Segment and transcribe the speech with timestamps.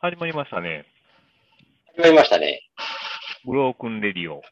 [0.00, 0.86] 始まりましたね。
[1.96, 2.62] 始まりましたね。
[3.44, 4.42] ブロークンレディオ。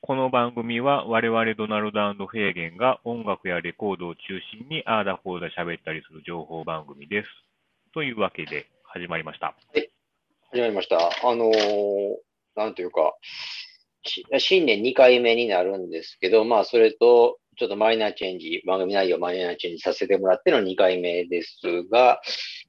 [0.00, 7.28] この番組は我々ドナルドフェーゲンが音楽やレコードを中心にあーだこーだ喋ったりする情報番組です。
[7.94, 9.54] というわけで始まりました。
[10.50, 10.96] 始まりました。
[10.98, 11.52] あのー
[12.56, 13.14] なんというか、
[14.02, 22.20] し新年2回目になるんですけど、まあ、それと、ちょっとマイナーチェンジ、番組内容マイナーチェンジさせてもらっての2回目ですが、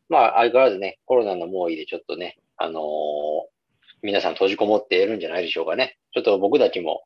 [0.10, 3.58] まあ、相変わらずね、コロナの猛威でちょっとね、あのー
[4.04, 5.98] 皆さん閉じこもっているんじゃないでしょうかね。
[6.14, 7.02] ちょっと僕たちも、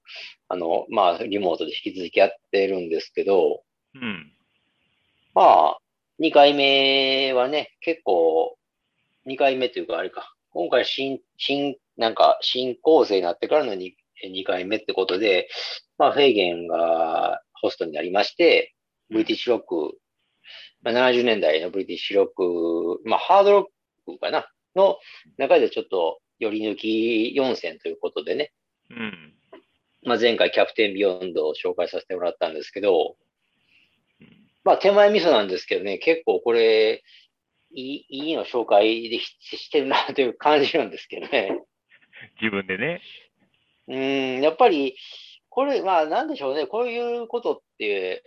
[0.49, 3.63] あの、まあ、リモートで引き続きやってるんですけど、
[3.95, 4.31] うん。
[5.33, 5.77] まあ、
[6.19, 8.57] 2回目はね、結構、
[9.25, 13.93] 2回目というか、あれか、今回新、新、なんか、新構成になってからの 2,
[14.25, 15.47] 2回目ってことで、
[15.97, 18.73] まあ、フェーゲンがホストになりまして、
[19.09, 19.97] ブリティッシュロック、
[20.83, 23.69] まあ、70年代のブリティッシュロック、まあ、ハードロ
[24.07, 24.97] ックかな、の
[25.37, 28.51] 中でちょっと、寄り抜き4選ということでね、
[28.89, 29.33] うん。
[30.03, 33.15] まあ、前回キャプテンビヨンドを紹介させてもらったんですけど、
[34.19, 37.03] うんまあ手前味噌なんですけどね、結構これ、
[37.73, 41.59] いいいいの紹介でししてるなという感じなんですけどね。
[42.41, 43.01] 自分でね。
[43.87, 44.95] うーん、やっぱり、
[45.49, 48.23] これ、まあなんでしょうね、こういうことって、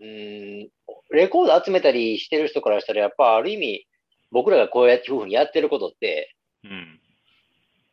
[0.00, 0.68] うーん、
[1.10, 3.86] レコード集めたりしてる人からしたら、やっぱある意味、
[4.30, 7.00] 僕らがこうやって、こういうふうにやってることって、うん。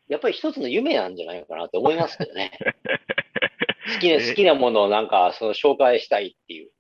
[0.07, 2.51] やっぱり一つの夢なんじゃないかなと思いますけどね。
[3.95, 6.71] 好きな、え好きなものをなんか、その紹介したいっていう。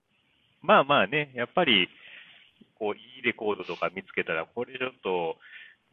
[0.61, 1.89] まあまあね、やっぱり、
[2.75, 5.37] こう、いいレコードとか見つけたら、これちょっと、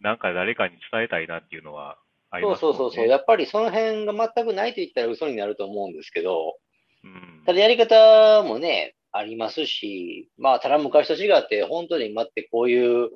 [0.00, 1.98] なんか誰かに伝えたいなっていうのは
[2.30, 2.60] ありそうますね。
[2.60, 3.06] そうそうそう。
[3.06, 6.58] やっぱりその辺が全くないと言ったら嘘になると思うんですけど、
[7.04, 7.42] うん。
[7.46, 13.10] ただやり方もね、ありますし、まあ、ただ昔と違って、本当に待ってこういう、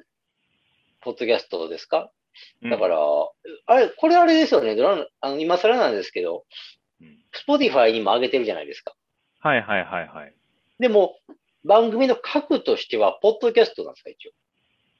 [1.00, 2.10] ポッドキャストですか？
[2.62, 2.98] うんだから、
[3.66, 4.77] あれ、これあれですよね。
[5.20, 6.44] あの、今更なんですけど、
[7.00, 8.94] うんスポティファイにも上げてるじゃないですか。
[9.40, 10.34] はいはいはいはい。
[10.78, 11.18] でも、
[11.64, 14.33] 番組の核としては、ポッドキャストなんですか、一応？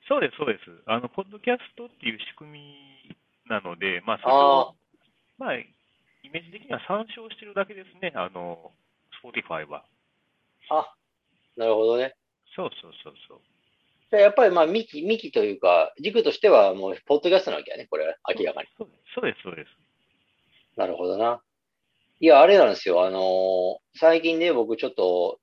[0.09, 0.83] そうです、そうです。
[0.87, 3.17] あの、ポッドキャストっていう仕組み
[3.49, 4.75] なので、まあ、それを、
[5.39, 5.67] まあ、イ
[6.33, 8.73] メージ的には参照してるだけですね、あの、
[9.23, 9.85] Spotify は。
[10.71, 10.95] あ、
[11.57, 12.15] なるほどね。
[12.55, 13.41] そうそうそうそう。
[14.11, 18.69] じゃあやっぱり、まあ、幹、幹というか、軸としては、もう、ポッドキャストなわけやね、これは、明らかに。
[18.79, 18.91] そう
[19.23, 19.69] です、そうです。
[20.77, 21.43] なるほどな。
[22.21, 23.05] いや、あれなんですよ。
[23.05, 25.41] あのー最近ね、僕ちょっと、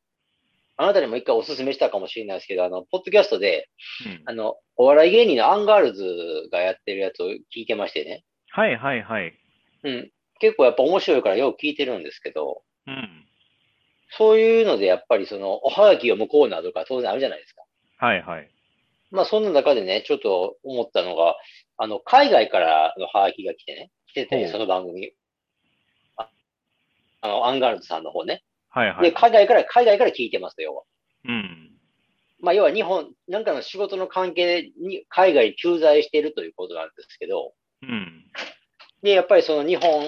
[0.78, 3.69] あなたにも一回お勧めしたかもしれないですけど、あの、ポッドキャストで、
[4.06, 4.22] うん。
[4.25, 6.03] あの、お笑い芸人のアンガールズ
[6.52, 8.24] がやってるやつを聞いてましてね。
[8.50, 9.34] はいはいはい。
[9.84, 10.12] うん。
[10.40, 13.25] 結構やっぱ面白いからよく聞いてるんですけど、うん。
[14.10, 17.64] そういうのでやっぱりその、おはがきを読むコーナーとか当然あるじゃないですか。
[17.98, 18.50] はいはい。
[19.12, 21.36] まあ、そんな中でね、ちょっと思ったのが、
[21.78, 25.12] あの、海外からのハガキが来てね、来てて、その番組。
[26.18, 26.30] あ
[27.22, 28.36] あの、アンガールズさんの方ね。
[28.36, 29.14] で、はいはい。
[29.14, 30.84] 海外から、海外から聞いてますと、要は。
[31.26, 31.72] うん。
[32.42, 38.26] まあ、要は日本、なんかの仕事の関係に海外に駐在しているということなんですけど、うん。
[39.02, 40.06] で、やっぱりその日本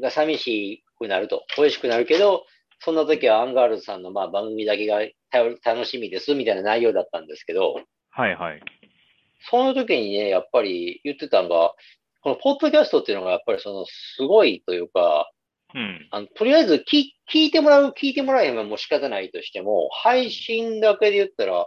[0.00, 2.44] が寂しくなると、恋しくなるけど、
[2.84, 5.00] そんな時はアンガールズさんのまあ番組だけが
[5.30, 7.80] 頼楽しみですみたいな内容だったんですけど、
[8.10, 8.62] はいはい。
[9.50, 11.74] その時にね、やっぱり言ってたのが、
[12.22, 15.30] このポッドキャストっていうのがやっぱりそのすごいというか、
[15.74, 16.06] うん。
[16.10, 21.66] あのとりあえず聞聞いてもらう、聞いてもらえばもう仕方ないとしても、配信だけで言ったら、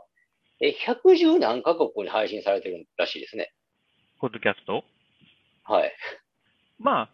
[0.60, 3.52] え、110何カ国に配信されてるらしいですね。
[4.20, 4.84] ポッドキャスト？
[5.64, 5.92] はい。
[6.80, 7.10] まあ、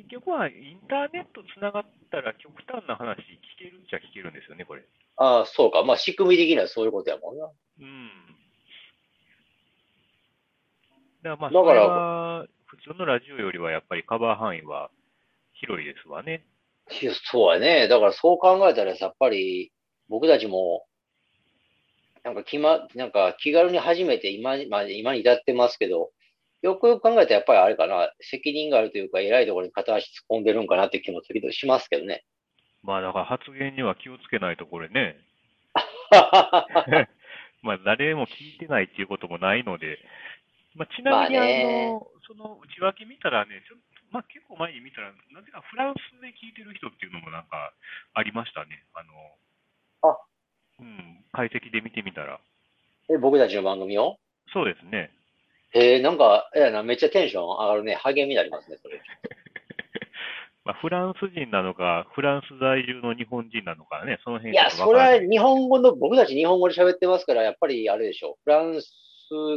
[0.00, 3.22] 結局はインターネットつながったら極端な話聞
[3.58, 4.82] けるっちゃ聞けるんですよね、これ。
[5.16, 5.84] ああ、そうか。
[5.84, 7.50] まあ仕組み的にはそういうことやもんな。
[7.80, 8.10] うん。
[11.22, 14.90] だからまあ、それは普通のラジオよりはやっぱりカバー範囲は
[15.52, 16.46] 広いですわね。
[17.02, 17.86] いやそうやね。
[17.88, 19.70] だからそう考えたらやっぱり
[20.08, 20.86] 僕たちも、
[22.24, 26.10] なんか気ま、なんか気軽に初めて今、まあ、今に至ってますけど、
[26.62, 32.24] よくよく考えたらやっぱりあれかな、責任があるというか、偉いところに片足突っ込んでるんかなって気も時々しますけどね。
[32.82, 35.16] まあだから発言には気をつけないとこれね、
[37.62, 39.98] まあ誰も聞いてないっていうこともないので、
[40.74, 47.72] まあちなみにあまあその内訳見たらね、ちょっと、まあ結構前に見たら、なぜかフランスで聞いてる人っていうのもなんか
[48.14, 48.84] ありましたね。
[48.94, 50.18] あの、あ
[50.80, 52.40] うん、解析で見てみたら。
[53.10, 54.18] え僕たちの番組を？
[54.52, 55.12] そうですね。
[55.72, 57.94] えー、なんか、えやな、めっちゃテンション上がるね。
[57.94, 59.00] 励みになりますね、それ。
[60.64, 68.34] まあ、フランス人なのか、フランス在住の日本人なのかね、その辺いや、それは日本語の、僕たち日本語で喋ってますから、やっぱりあれでしょう。
[68.44, 68.90] フランス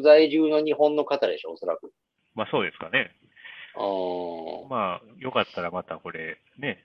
[0.03, 1.91] 在住の日本の方でしょ、おそらく。
[2.35, 3.11] まあそうですかね。
[3.75, 4.69] うん。
[4.69, 6.83] まあ、よかったらまたこれ、ね、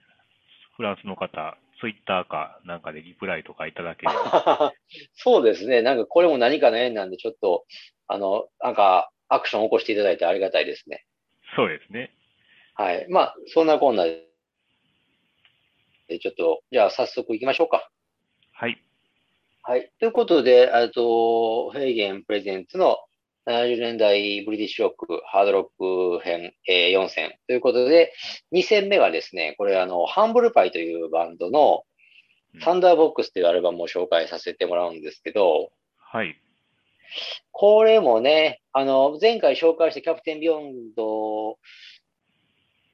[0.76, 4.72] フランスの方、ツイッターかなんかでリプライとかいただければ。
[5.14, 5.82] そうですね。
[5.82, 7.64] なんかこれも何かの縁なんで、ちょっと、
[8.06, 11.04] あの、なんか、アクションを起こしていただいてありがたいですね。
[11.56, 12.14] そうですね。
[12.74, 13.06] はい。
[13.08, 14.28] まあ、そんなこんなで、
[16.08, 17.90] でちょっと、じゃあ早速行きましょうか。
[18.52, 18.82] はい。
[19.62, 19.90] はい。
[19.98, 22.96] ということで、えっと、ヘーゲンプレゼンツの
[23.46, 28.12] 70年代ブリティッシュロック、ハードロック編、えー4戦ということで、
[28.52, 31.84] 2戦目はですね、これあの、ハンブルパイというバンドの
[32.54, 36.40] うんサンダーボックスというアルバムを紹介させてもらうんですけど、はい。
[37.52, 41.58] これもね、あの、前回紹介したキャプテンビヨンド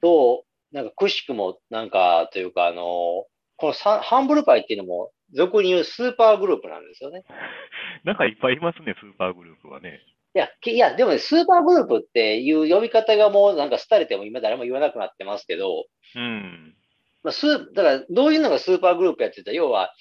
[0.01, 3.27] と、なんかくしくも、なんか、というか、あの、
[3.57, 7.25] このサンハンブルパイっていうのも、俗に言うスーパーグループなんですよね。
[8.05, 10.01] なんかいっぱいいますね、スーパーグループはね。
[10.35, 15.85] いや、きいや、でもね、スーパーグループっていう呼び方がもうなんか廃れても今誰も言わなくなってますけど、
[16.17, 16.75] うん。
[17.23, 19.95] まあ、スー、だからどういうのがスーパーグループやってた要は、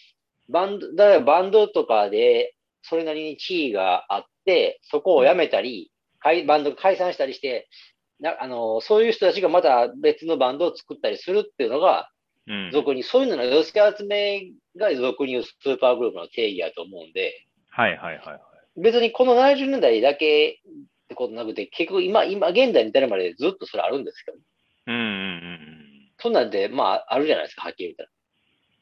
[0.49, 5.91] バンド、だからバンドとかでそれなりに地位があって、そこを辞めたり、
[6.45, 7.67] バンドが解散したりして、
[8.19, 12.09] なあの、そういう人たちがまた別のバンドを作ったりするっていうのが、
[12.47, 12.71] うん。
[12.73, 17.33] 俗に、そういうのの寄せ集めが俗に言うスーパーグループの定義やと思うんで、
[17.69, 18.81] はいはいはいはい。
[18.81, 24.37] 別にこの70年代だけってことなくて、結局今、今、現代に至るまでずっとそれあるんですけど、
[24.87, 26.11] うんうんうんうん。
[26.19, 28.09] そんなんで、まあ、あるじゃないですか、はっきり言っ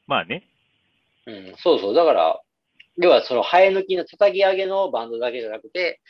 [0.06, 0.44] まあね。
[1.24, 1.38] たら。
[1.38, 1.94] うん、そうそう。
[1.94, 2.40] だから、
[2.96, 6.00] 要はその生え抜きの叩き上げのバンドだけじゃなくて、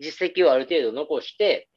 [0.00, 1.68] 実績をある程度残して、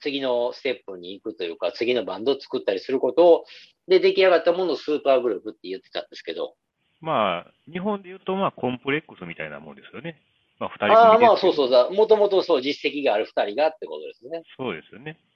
[0.00, 3.44] 次のステップに行くというか、次のバンドを作ったりすることを、
[3.88, 6.54] で、出来上がったものをスーパーグループって言ってたんですけど、
[7.00, 10.20] まあ、日本で言うと、まあ、コンプレックスみたいなもんですよね。
[10.58, 11.90] まあ、二人組ああ、まあそうそうだ。
[11.90, 14.42] もともとそう、実績がある二人がってことですね。
[14.56, 15.18] そうですよね。
[15.20, 15.28] うん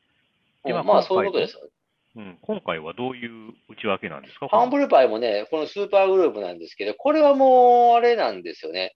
[0.64, 1.68] でまあまあそういうことですよ。
[2.14, 2.38] うん。
[2.42, 4.48] 今回はどういう内訳なんですか？
[4.48, 8.94] ハンブルパイもね、このスーパーグループなんですけど、これはもう、あれなんですよね。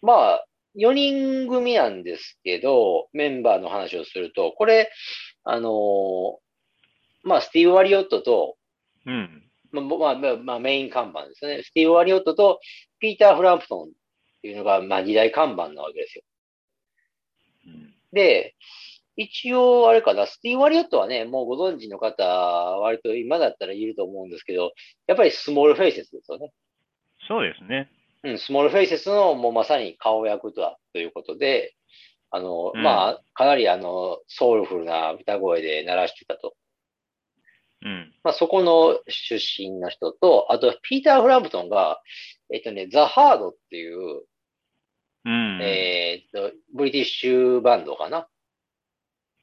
[0.00, 0.46] まあ、
[0.76, 4.90] 4人組なんですけど、メンバーの話をすると、これ、
[5.44, 6.36] あのー
[7.22, 8.56] まあ、スティーブ・ワリオットと、
[9.06, 9.50] うん。
[9.72, 11.62] まあ、まあ、まあまあ、メイン看板ですね。
[11.62, 12.60] スティーブ・ワリオットと、
[13.00, 13.92] ピーター・フランプトンっ
[14.42, 16.24] ていうのが、まあ、二大看板なわけですよ。
[17.66, 18.54] うんで、
[19.16, 24.72] 一応、あれかな、スティーブ・ワリオットはね、もうご存知の方、割と今だったらいると思うんですけど、
[25.06, 26.52] やっぱりスモールフェイセスですよね。
[27.28, 27.90] そうですね。
[28.24, 31.74] うん、スモールフェイセスのもうまさに顔役とはということで、
[32.30, 36.54] あの、うんまあ、かなりあの、ソウルフルな歌声で鳴らしてたと。
[37.82, 38.12] うん。
[38.24, 42.00] まあ、そこの出身の人と、あと、ピーター・フランプトンが、
[42.52, 44.24] えっとね、ザ・ハードっていう、
[45.26, 45.60] うん。
[45.62, 48.26] えーっと、ブリティッシュバンドかな。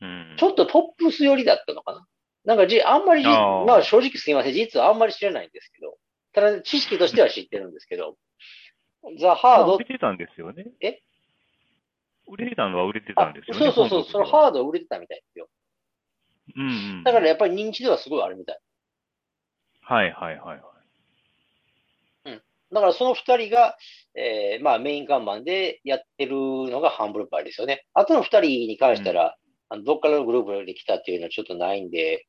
[0.02, 2.08] うんちょっとポップス寄りだったのかな。
[2.44, 4.54] なんかじ、あんまりまあ正直すいません。
[4.54, 5.98] 実はあんまり知らないんですけど。
[6.34, 8.18] ただ、知識としては知ってるんですけど。
[9.20, 10.66] ザ・ハードまあ売れてたんですよね。
[10.82, 11.02] え？
[12.28, 13.66] 売れてたのは売れてたあんですよね。
[13.66, 15.50] そうそうそう、そのハード売れてたみたいですよ。
[16.56, 16.72] うんう
[17.02, 17.04] ん。
[17.04, 18.60] だからやっぱり認知度はすごいあるみたい。
[19.82, 20.62] はいはいはいはい。
[22.74, 23.76] だからその二人が、
[24.16, 27.86] えーまあメイン看板でやってるのがハンブルパイですよね。
[27.94, 29.36] あとの二人に関したら、
[29.72, 32.26] あのどっからのグループで来たっていうのはちょっとないんで、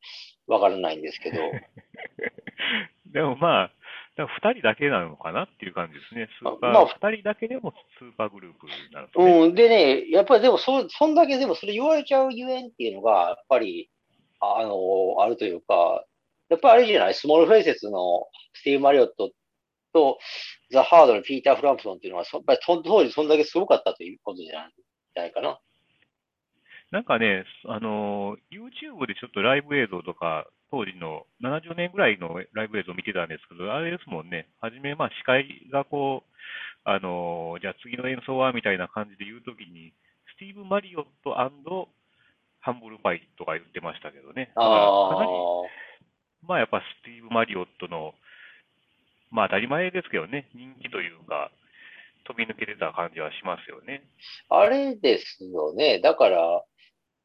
[0.47, 1.39] わからないんですけど。
[3.13, 3.73] でもまあ、
[4.17, 6.29] だから二人だけなのかなっていう感じですね。
[6.39, 9.39] スーパー、まあ二人だけでもスーパーグループになると、ね。
[9.41, 9.55] うん。
[9.57, 13.91] でね、やっぱりでもそ、そんだけでもそれ言われちゃうゆえんっていうのが、やっぱり、
[14.39, 16.05] ああの、あるというか、
[16.49, 17.15] やっぱりあれじゃない？
[17.15, 19.33] スモールフェイセスのスティーブ・マリオット
[19.93, 20.19] と、
[20.71, 24.69] ザ・ハードのピーター・フランプトンっていうのは、そやっぱりそ当時そんだけすごかったということじゃ
[25.15, 25.59] ないかな。
[26.93, 36.31] なんかね、あのー、YouTube でちょっとライブ映像とか、当時の70年ぐらいのライブ映像を見てたんですけど、あれですもんね、はじめ、まあ、司会がこう、
[36.85, 39.93] あのーじゃあ次の演奏はみたいな感じで言うときに、
[40.37, 44.53] スティーブ・マリオットハンブルパイとか言ってましたけどね。
[44.57, 44.61] あ
[46.47, 48.13] まあやっぱスティーブ・マリオットの、
[49.31, 51.51] まあ当たり前ですけどね、人気というか、
[52.25, 54.03] 飛び抜けてた感じはしますよね。
[54.49, 56.01] あ、あれですよね。
[56.01, 56.65] だから、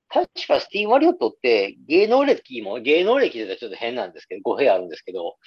[0.10, 5.38] 確かスティーブ・マリオットって芸能歴も、芸能歴でちょっと変なんですけど、語弊あるんですけど、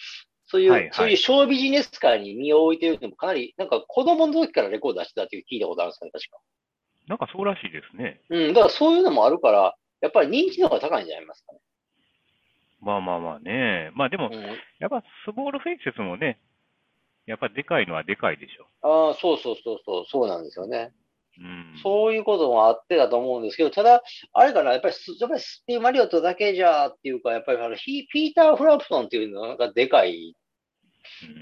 [0.47, 6.39] そういう、はいはいそういうショービジネス界に身を置いてるのもかなり、なんか子供の時からレコード出してたっていう聞いたことあるんですよね、確か。
[7.07, 8.21] なんかそうらしいですね。
[8.29, 11.61] うん、だからそういうのもあるから、やっぱり認知度が高いんじゃないますかね。
[12.81, 13.91] まあまあまあね。
[13.95, 14.41] まあでも、うん、
[14.79, 16.39] やっぱスモールフェイセスもね、
[17.27, 18.67] やっぱでかいのはでかいでしょ。
[18.83, 20.93] ああ、そうそうそうそう、そうなんですよね。
[21.41, 21.79] うん。
[21.83, 30.37] そういうこともあってだと思うんですけど、ただ、あれかな、やっぱりス、やっぱりスティーブ・マリオットだけじゃっていうか、やっぱりあのヒピーター・フランプトンっていうのがでかい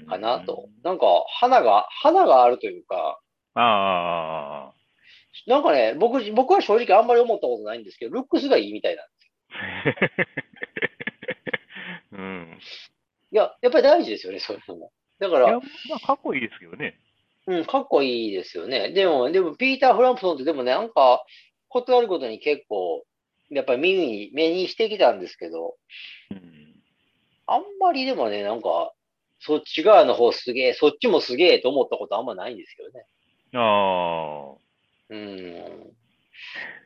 [0.07, 0.69] かなと。
[0.83, 3.19] なんか、花が、花があるというか、
[3.55, 4.73] ああ。
[5.47, 9.05] なんかね、僕、僕は正直あんまり思ったことないんですけど、ルックスがいいみたいな。
[12.13, 12.59] うん。
[13.31, 14.91] いや、やっぱり大事ですよね、そういうのも。
[15.19, 15.63] だかいや、ら、ま
[15.95, 16.99] あ、かっこいいですけどね。
[17.49, 18.91] うん、かっこいいですよね。
[18.91, 21.25] でも、でも、ピーター・フランプトンってでもね、なんか、
[21.67, 23.03] ことあることに結構、
[23.49, 25.75] やっぱり耳に、目にしてきたんですけど、
[26.29, 26.75] うん。
[27.47, 28.93] あんまりでもね、なんか、
[29.39, 33.05] そっち側の方すげえ、そっちもすげえと思ったことあんまないんですけどね。
[33.53, 34.57] ああ。
[35.09, 35.95] うん。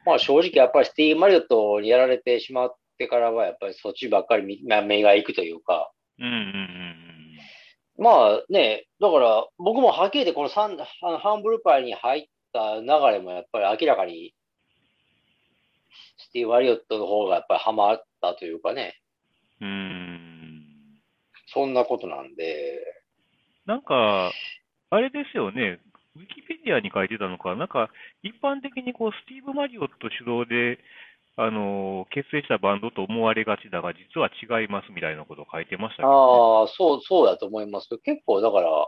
[0.05, 7.02] まあ正直やっぱりスティーブ・マリオットにやられてしまってからは、やっぱりそっちばっかり目が行くというか、うんうんうん
[7.97, 14.33] まあね、だから僕もはっきり言ってこのサンあのハンブルパイに入った流れもやっぱり明らかに、
[16.17, 18.99] スティーブ・マリオットの方がやっぱりハマったというかね、
[19.61, 19.69] うん。
[19.69, 20.65] うん。
[21.47, 22.79] そんなことなんで、
[23.65, 24.31] なんか、
[24.89, 25.79] あれですよね。
[26.15, 27.89] ウィキペディアに書いてたのか、なんか、
[28.21, 30.79] 一般的にこう、スティーブ・マリオット主導で、
[31.35, 36.13] あのー結成したバンドと思われがちだが、実は違いますみたいなことを書いてましたけど、ね。
[36.13, 38.87] ああ、そう、そうだと思いますけど、結構だから、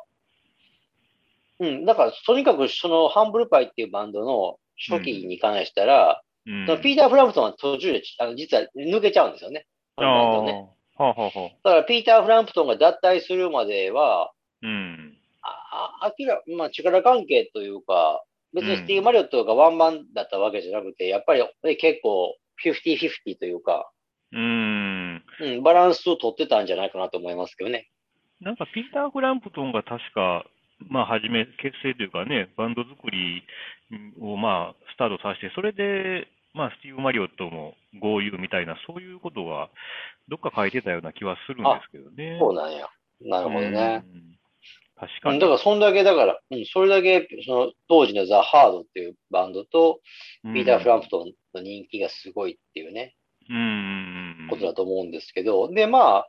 [1.59, 4.57] うん、だからとにかくそのハンブルパイっていうバンドの
[4.89, 6.81] 初期に関したら、うん。
[6.81, 9.65] ピーター・フランプトンは途中であの実は抜けちゃうんですよね。
[9.95, 10.69] あこのバンドね。
[10.97, 11.49] あ、はあはあはあ。
[11.63, 15.17] だからピーター・フランプトンが脱退するまでは、うん。
[15.41, 18.23] ああ明らまあ、力関係というか、
[18.55, 23.91] 別にスティーブ・マリオットがワンマンだったわけじゃなくて、やっぱり、ね、結構50-50というか、
[24.31, 25.23] うん。
[25.39, 27.89] うん、バランスを取ってたんじゃないかなと思いますけどね。
[28.41, 30.45] なんか、ピーター・フランプトンが確か、
[30.89, 33.43] まあ、初め、結成というかね、バンド作り
[34.19, 39.69] を、まあ、スタートさせて、それで、まあ、スティーブ・マリオットも合流みたいな、そういうことが、
[40.27, 42.37] どっか書いてたような気はするんですけどね。
[42.39, 42.89] そうなんや。
[43.21, 44.03] なるほどね。
[44.05, 44.37] うん。
[44.97, 45.39] 確うん、かに。
[45.39, 49.99] だから、そんだけ、だから、うん、それだけ、その、当時のザ・ハードっていうバンドと、
[50.43, 53.15] ピーター・フランプトンの人気がすごいっていうね、
[53.49, 53.57] うん。
[53.57, 53.59] う
[54.45, 54.47] ん。
[54.49, 56.27] ことだと思うんですけど、で、まあ、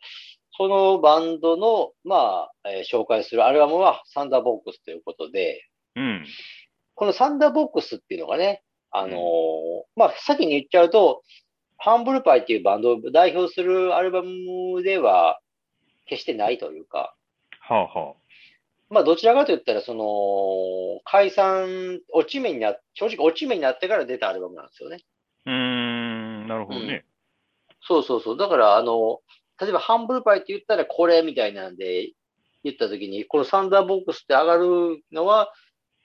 [0.57, 5.63] そのバンドの、まあ、えー紹介するアルバムはサンダーボックスということで、
[5.95, 6.27] うん。
[6.95, 9.21] このサンダーボックスっていうのがね、あのー
[9.97, 11.23] まあ、先に言っちゃうと、
[11.77, 15.39] ハンブルパイっていうバンドを代表するアルバムでは
[16.07, 17.15] 決してないというか、
[17.61, 18.26] はあはあ。
[18.89, 24.99] まあ、どちらかと言ったら、その、解散、落ち目になっ、正直落ち目になってから出たアルバムなんですよね。
[25.47, 27.05] うーん、なるほどね。
[27.81, 28.37] そうそうそう。
[28.37, 29.21] だから、あの、
[29.61, 32.13] 例えばハンブルパイって言ったらこれみたいなんで
[32.63, 35.53] 言ったときに、このサンダーボックスって上がるのは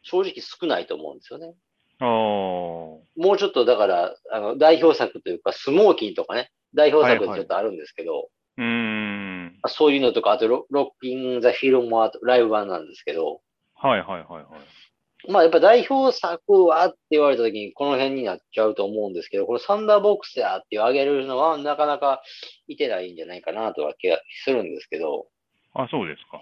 [0.04, 1.54] 正直少ないと思うんですよね。
[2.00, 2.08] ああ。
[2.08, 9.21] もうちょっとだから、あの、代表作というか、スモーキンとかね、代表作でちょっとあるんですけど、うーん。
[9.68, 13.42] そういうのとか、あとロ、ロッキン・ザ・フィルムはライブ版なんですけど、
[13.76, 15.32] はいはいはいはい。
[15.32, 22.24] まあやっぱ代表作はって言われたときにこの辺になっちゃうと思うんですけど、このサンダーボックスやってあげるのはなかなか
[22.68, 25.28] いてないんじゃないかなとは気がするんですけど、
[25.74, 26.42] あ、そうですか。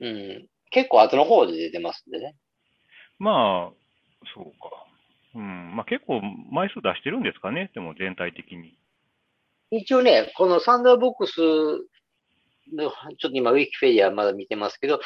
[0.00, 0.48] うん。
[0.70, 2.36] 結構後の方で出てますんでね。
[3.18, 3.72] まあ、
[4.34, 4.86] そうか。
[5.34, 5.74] うん。
[5.74, 7.70] まあ結構枚数出してるんですかね。
[7.74, 8.76] でも全体的に。
[9.70, 11.78] 一応ね、このサンダーボックスの、
[12.68, 15.00] ちょっと今ウィキペディアまだ見てますけど、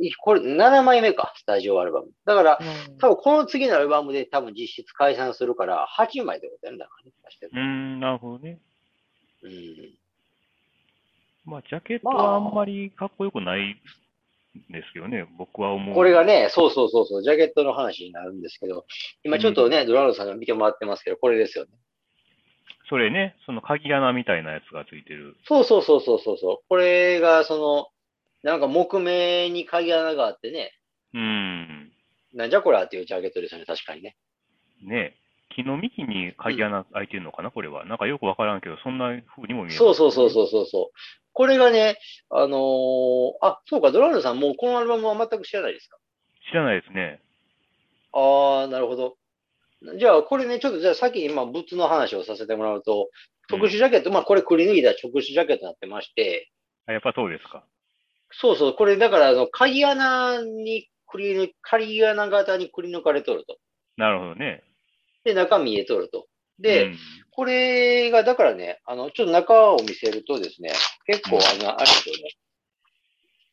[0.00, 2.08] いこれ7枚目か、スタジオアルバム。
[2.24, 2.58] だから、
[3.00, 6.78] 多分この次のアルバムで多分実質解散するから、8枚ってことやね。
[6.78, 7.12] だからね。
[7.24, 8.58] 出してるうーん、なるほどね。
[9.42, 9.94] うん。
[11.44, 15.26] まあ、ジャケットはあんまりかっこよくないんですけどね。
[15.38, 15.94] 僕は思う。
[15.94, 18.86] これがね、そうそうそうそう、ジャケットの話になるんですけど、
[19.22, 21.70] 今ちょっとね、ドラルドさんが見てもらってますけど、これですよね。
[22.88, 25.36] それね、その鍵穴みたいなやつがついてる。
[25.44, 26.58] そうそうそうそうそうそう。
[26.68, 27.86] これが、その、
[28.42, 30.72] なんか木目に鍵穴があってね、
[31.14, 31.92] うーん。
[32.34, 34.16] なんじゃこらっていうジャケットですよね、確かにね。
[34.82, 35.16] ね
[35.54, 37.86] 木の幹に鍵穴開いてるのかな、これは。
[37.86, 40.98] なんかよくわからんけど、そんな風にも見えます、そうそうそうそうそうそう。
[41.32, 41.96] これがね、
[42.30, 45.96] あのーあ、そうか、ドラルドさんもうこのアルバムは全く知らないですか？
[46.50, 47.20] 知らないですね。
[48.12, 49.16] ああ、なるほど。
[49.98, 53.10] じゃあ、これね、ちょっとじゃあ先に今、ブツの話をさせてもらうと、
[53.48, 56.50] 特殊ジャケット、まあこれくり抜いた特殊ジャケットになってまして、
[56.86, 57.64] あ、やっぱそうですか。
[58.30, 63.58] そうそう、これだから、あの、鍵穴にくり抜、鍵穴型にくり抜かれとると。
[63.96, 64.62] なるほどね。
[65.24, 66.26] で、中見えとると。
[66.58, 66.98] で、うん
[67.36, 70.72] これが、だからね、あの、ちょっと中を見せるとですね、
[71.04, 72.30] 結構、あの、あれですよね。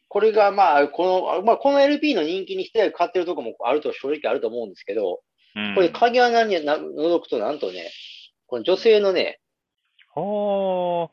[0.08, 5.18] これが、まあ、この、まあ、この LP の人気にして買ってるとこもあると、正直あると思うんですけど、うん
[5.76, 7.92] これ鍵穴にな覗くとなんとね、
[8.48, 9.40] この女性のね、
[10.10, 11.10] ほー。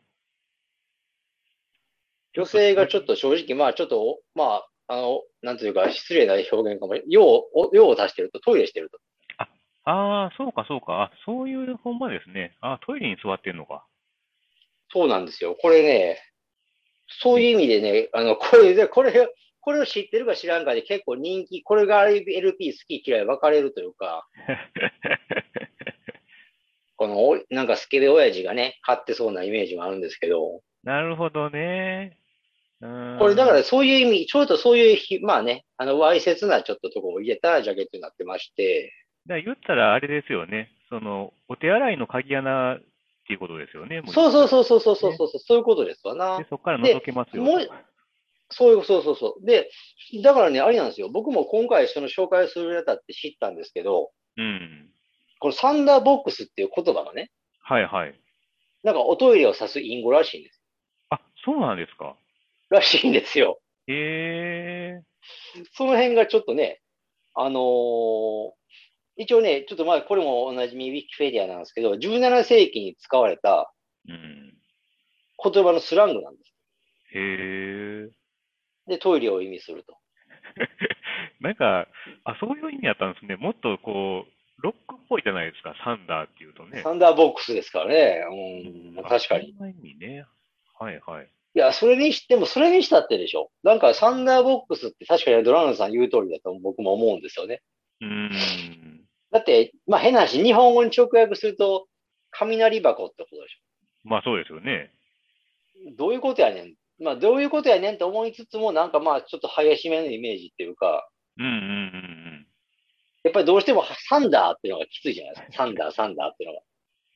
[2.35, 8.99] 女性がちょっと正直、まあちょっとお、まあ、あの、なんというか失礼な表現かも、用を、用を足してると、トイレしてると。
[9.85, 11.03] ああ、そうか、そうか。
[11.03, 12.57] あ、そういう本場ですね。
[12.61, 13.87] あ、トイレに座ってんのか。
[14.93, 15.57] そうなんですよ。
[15.61, 16.21] これね、
[17.09, 19.13] そういう意味でね、あの、これで、これ、
[19.61, 24.27] これを知ってるか知らんかで結構人気、これが LP 好き嫌い分かれるというか、
[26.97, 32.19] このお、なんかスケベ親父がね、買ってそうなイメージもあるんですけど、なるほどね。
[32.81, 38.93] これだからそういう意味、ちょっとそういうひ、まあね、あの、わいせつなちょっととこを入れたジャケットになってまして、
[39.27, 40.71] だ言ったらあれですよね。
[40.89, 42.81] その、お手洗いの鍵穴っ
[43.27, 44.01] ていうことですよね。
[44.01, 46.47] もそうそうそうそうそうそうそう、そういうことですわなで。
[46.49, 47.73] そこから覗けますよもうと。
[48.51, 49.45] そういう、そうそうそう。
[49.45, 49.71] で、
[50.23, 51.09] だからね、あれなんですよ。
[51.11, 54.91] 僕も今回その紹介するにあたって知ったんですけど、うん。
[55.41, 57.31] このサンダーボックスっていう言葉がね、
[57.63, 58.19] はいはい。
[58.83, 60.63] なんかおトイレを指す隠語らしいんです。
[61.11, 62.17] あ、そうなんですか？
[62.71, 63.61] らしいんですよ。
[63.87, 65.03] へえ。
[65.75, 66.81] その辺がちょっとね、
[67.35, 68.53] あのー
[69.21, 73.73] 一応ね、ちょっとまあこれもおなじみウィキペディアなんですけど、17世紀に使われた
[74.09, 74.55] うん。
[75.43, 76.53] 言葉のスラングなんです。
[77.15, 77.21] へ
[78.05, 78.09] え。
[78.89, 79.97] で、トイレを意味すると。
[81.41, 81.87] なんか、
[82.25, 83.37] あ、そういう意味だったんですね。
[83.37, 86.83] もっとこう、ロックっぽいじゃないですか、サンダーっていうとね。
[86.83, 88.25] サンダーボックスですからね。
[88.95, 89.53] うん、あ確かに。
[89.53, 90.25] そんな意味ね。
[90.79, 91.29] はいはい。
[91.55, 93.51] いや、それにしても、それにしたってでしょ。
[93.63, 97.63] なんかサンダーボックスって確かにドラムさん言う通りだと僕も思うんですよね。
[98.01, 99.05] うーん。
[99.31, 101.87] だって、まあ変な話、日本語に直訳すると、
[102.31, 103.57] 雷箱ってことでし
[104.05, 104.91] まあそうですよね。
[105.89, 105.97] ょ。
[105.97, 106.75] どういうことやねん。
[107.01, 112.47] まあどういうことやねんと思いつつも、なんかまあちょっと激しめのイメージっていうか、うんうんうん
[113.25, 115.65] やっぱりどうしてもサンダーっていうのがきついじゃないですか。
[115.65, 116.63] サンダー、サンダーっていうのが。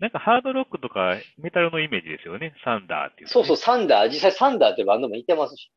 [0.00, 2.54] なんかハードロックとかメタルのイメージですよね。
[2.64, 3.56] サンダーっていう、そうそう、。
[3.56, 5.70] サンダー、実際サンダーってバンドも似てますし。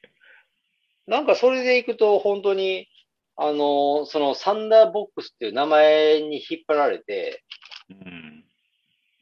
[1.06, 2.88] なんかそれでいくと、本当に、
[3.36, 7.45] あのそのサンダーボックスっていう名前に引っ張られて、うん。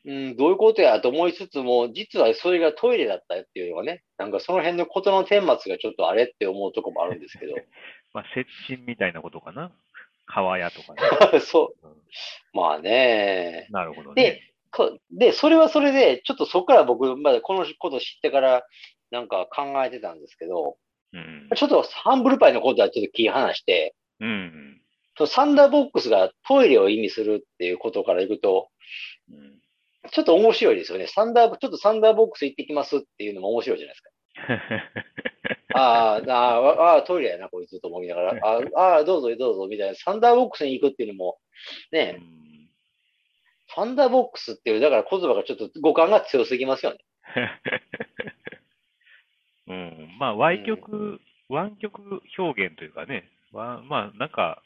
[0.07, 7.55] うん、どういうことやと思いつつも、実はそれがトイレだったっていうのがね、なんかその辺のことの顛末がちょっとあれって思うとこもあるんですけど。
[8.13, 9.73] まあ、接近みたいなことかな。
[10.27, 10.95] 川屋とか
[11.33, 11.41] ね。
[11.41, 11.87] そう。
[12.53, 13.67] まあね。
[13.71, 14.41] なるほどでね。
[14.71, 18.67] こで、それはそれで、ちょっとそこから僕、まだこのこと知ってから、
[19.11, 20.77] なんか考えてたんですけど、
[21.13, 21.49] うん。
[21.55, 24.81] ちょっとハンブルパイのことはちょっと気離して、うん。
[25.27, 28.69] サンダーボックスがトイレを意味するっていうことからいくと、
[29.31, 29.61] うん。
[30.11, 31.07] ちょっと面白いですよね。
[31.07, 34.11] サンダー、ちょっとサンダーボックス行ってきますっていうのも面白いじゃないですか。
[35.75, 36.29] あ ーあー、
[36.81, 41.39] ああ、トイレやな、こいつと思いながら、あーあー、どうぞどうぞみたいな、サンダーボックスに行くっていうのも、
[41.93, 42.69] うね、ん
[43.75, 46.99] サンダーボックスっていう、だから言葉がちょっと五感が強すぎますよね。
[49.67, 50.17] うん。
[50.19, 53.31] まあ、歪曲、湾曲表現というかね。
[53.53, 54.63] わまあ、なんか、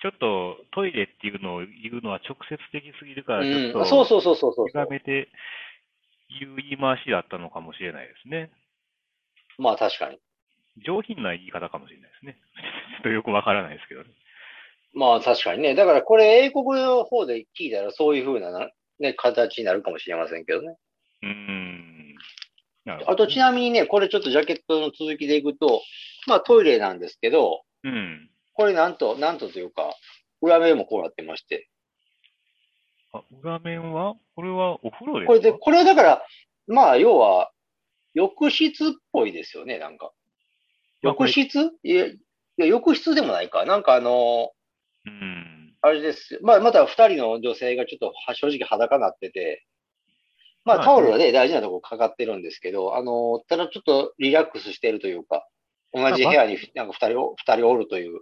[0.00, 5.28] ちょっとトイレっていうのを言うのは直接的すぎるから、ちょっうん、と、そうそうそうそうそう歪めて
[6.40, 8.50] 言う言い回しだったのかもしれないですね。
[9.58, 10.18] まあ確かに。
[10.84, 12.36] 上品な言い方かもしれないですね。
[12.96, 14.10] ちょっとよくわからないですけどね。
[14.92, 15.74] まあ確かにね。
[15.74, 20.76] だからこれ英国の方で聞いたらそういう風なな、ね、形になるかもしれませんけどね。
[21.22, 22.16] うーん。
[22.88, 25.82] あどとちなみにね、これちょっとジャケットの続きでいくと、
[26.26, 28.30] まあトイレなんですけど、うん。
[28.56, 29.94] これなんと、なんとというか、
[30.40, 31.68] 裏面もこうなってまして。
[33.12, 34.14] あ、裏面は？
[34.34, 35.26] これはお風呂ですか？
[35.26, 36.22] これで、これはだから、
[36.66, 37.50] まあ要は、
[38.14, 40.10] 浴室っぽいですよね、なんか。
[41.02, 41.70] 浴室？
[41.82, 42.18] いや、い
[42.56, 43.66] や浴室でもないか。
[43.66, 44.52] なんかあの、
[45.04, 45.74] うん。
[45.82, 46.40] あれですよ。
[46.42, 49.64] まあまた二人の女性がちょっとは正直裸になってて、
[50.64, 55.46] まあまあタオルはね、大事なとこかかってるんですけど、あの、ただちょっとリラックスしてるというか、
[55.92, 58.20] 同じ部屋になんか二人お、二人おるという。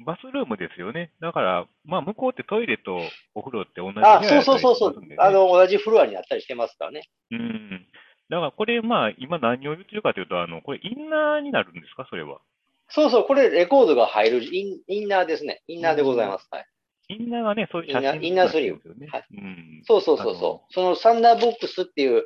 [0.00, 1.12] バスルームですよね。
[1.20, 3.00] だから、まあ、向こうってトイレと
[3.34, 5.02] お風呂って同じ部屋あ、そうそうそうそう。
[5.18, 7.08] あの、同じフロアにあったりしてますからね。
[7.30, 7.86] うん。
[8.28, 12.40] だから、これ、まあ、今何を言ってるかというと、あの、これ、インナーになるんですか、それは。
[12.88, 15.62] そうそう、これレコードが入るインインナーですね。
[15.68, 16.46] インナーでございます。
[16.50, 16.66] はい。
[17.08, 19.06] インナーがね、そういう写真インナーインナースリーブですよね。
[19.10, 19.82] はいうん。
[19.84, 20.72] そうそうそうそう。
[20.72, 22.24] そのサンダーボックスっていう、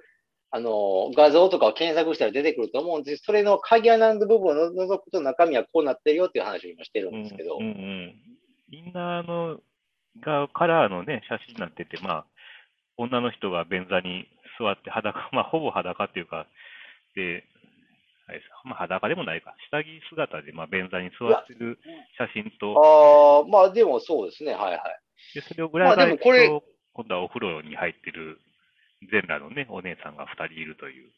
[0.50, 7.58] あの、画像とかを検索したら出てくると思うんですそれの鍵穴の部分を除くと中身はこうなってるよっていう話を今してるんですけど。
[7.58, 8.14] うんうんうん。
[8.70, 9.60] インナーの、
[10.20, 12.26] が、カラーのね、写真になってて、まあ、
[12.96, 14.26] 女の人が便座に
[14.58, 16.46] 座って裸、 まあ、ほぼ裸っていうか、
[17.14, 17.44] で、
[18.26, 19.54] あれですまあ、裸でもないか。
[19.70, 21.78] 下着姿で、まあ、便座に座ってる
[22.16, 24.52] 写真と、ああ、まあでもそうですね。
[24.52, 24.82] はいはい。
[25.34, 28.40] でそれを裏返すと、今度はお風呂に入ってる
[29.10, 31.10] 全裸のね、お姉さんが二人いるという。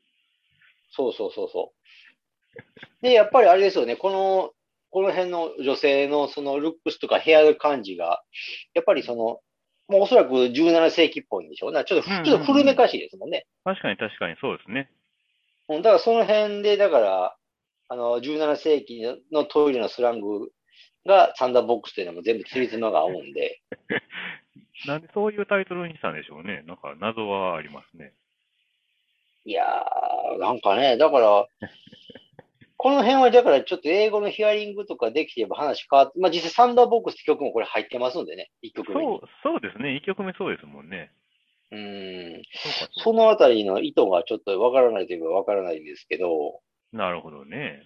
[0.93, 3.03] そうそうそうそう。
[3.03, 3.97] で、やっぱりあれですよね。
[3.97, 4.53] この、
[4.91, 8.23] この辺の女性のそのルックスとかヘアの感じが、
[8.75, 9.41] やっぱりその、
[9.89, 11.85] もうおそらく17世紀っぽいんでしょうね。
[11.85, 13.47] ちょっとふ、うんうんうんちょっと古めかしいですもんね。
[13.65, 14.91] 確かに確かにそうですね。
[15.69, 17.37] うん、だからその辺で、だから、
[17.89, 20.51] あの、17世紀のトイレのスラング
[21.07, 23.61] がサンダーボックスというのも全部つりつまが合うんで、
[24.87, 26.63] なんでそういうタイトルにしたんでしょうね。
[26.67, 28.13] なんか謎はありますね。
[29.45, 31.47] いやー、なんかね、だから、
[32.77, 39.07] この辺はだからちょっと英語のヒアリングとかできてれば話変わって、まあ実際サンダーボックスって曲もこれ入ってますんでね、一曲目に。
[39.07, 39.97] そう、そうですね。
[39.97, 41.13] 一曲目そうですもんね。
[41.73, 42.43] うーん。
[43.03, 46.61] そのあたりの意図がちょっとわからないといえばわからないんですけど、
[46.93, 47.83] なるほどね。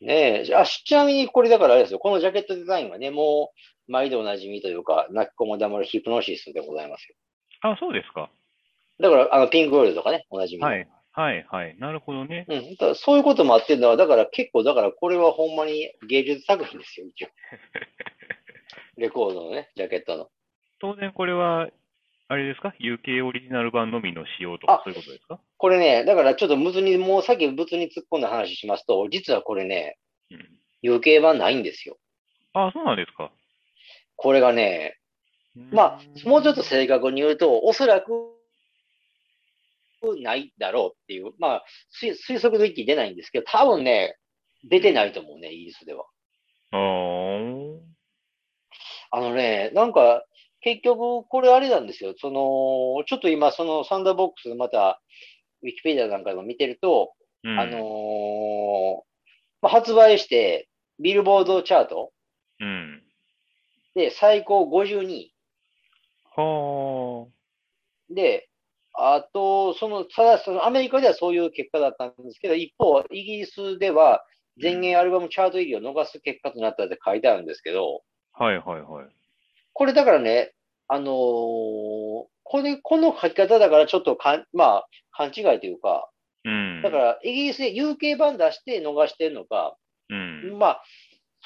[0.00, 3.52] ねえ、あ、ちなみにこれだからあれですよ、このジャケットデザインはね、も
[3.88, 7.14] う毎度おなじみというか、泣き子も黙るヒプノシスでございますよ。
[7.62, 8.30] あ、そうですか。
[9.00, 10.68] だから、あの、ピンクロイドとかね、おなじみの。
[10.68, 10.88] はい。
[11.12, 11.76] はい、はい。
[11.78, 12.46] なるほどね。
[12.48, 17.28] うん、だそういうこともあってんのは、だから結構、だからこれはほんまに芸術作品ですよ、一応。
[18.96, 20.30] レコードのね、ジャケットの。
[20.80, 21.68] 当然これは、
[22.32, 25.40] あれですか ?UK オリジナル版のみの使用とかあそういうことですか？
[25.58, 29.98] これね、だからちょっとむずに、もうさっき物に突っ込んだ話しますと、実はこれね、
[30.30, 30.34] う
[30.88, 30.94] ん。
[30.96, 31.98] UK 版ないんですよ。
[32.52, 33.32] あ、そうなんですか？
[34.14, 34.96] これがね、
[35.72, 38.12] まあ、もうちょっと正確に言うと、おそらく、
[40.22, 41.64] ないだろうっていう、まあ、
[42.00, 44.14] 推推測の域出ないんですけど、多分ね、
[44.62, 46.04] 出てないと思うね、イギリスでは。
[49.10, 50.24] あのね、なんか、
[50.62, 52.14] 結局、これあれなんですよ。
[52.18, 55.00] その、ちょっと今、そのサンダーボックスまた、
[55.62, 57.12] ウィキペディアなんかでも見てると、
[57.44, 57.58] うん。
[57.58, 58.96] あのー
[59.62, 60.68] まあ、発売して、
[60.98, 62.12] ビルボードチャート
[62.60, 63.02] うん。
[63.94, 65.34] で最高52位。
[66.36, 67.26] は
[68.10, 68.48] で、
[68.92, 74.24] あと、その、ただ、そのアメリカではそういう結果だったんですけど、一方、イギリスでは
[74.60, 78.02] 全英アルバムチャート入りを逃す結果となったって書いてあるんですけど、
[78.34, 78.44] あ。
[78.44, 79.19] はい、はい、はい。
[79.80, 80.52] これだからね、
[80.88, 82.28] あのーこ
[82.62, 86.10] れ、この書き方だからちょっとかん、まあ、勘違いというか、
[86.44, 86.82] うん。
[86.82, 89.78] だから、イギリスで UK 版出して逃してるのか、
[90.10, 90.58] うん。
[90.58, 90.82] まあ、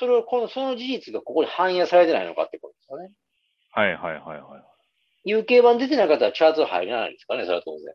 [0.01, 3.13] それを、この、その事実がここに反映されてないのかってことですよね。
[3.71, 4.65] はい、はい、はい、は
[5.25, 5.33] い。
[5.33, 7.95] UK 版出てなかったらチャート入らないんですかね、それは当然。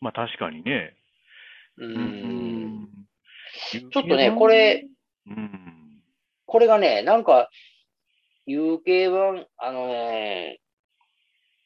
[0.00, 0.96] まあ、確かにね。
[1.78, 1.86] う。
[1.86, 2.88] うん
[3.70, 4.84] ちょっとねこれ、
[5.28, 6.02] うん。
[6.44, 7.50] これがね、なんか、
[8.46, 10.60] UK 版、あのね、